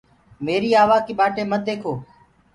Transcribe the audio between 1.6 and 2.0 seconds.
ديکو۔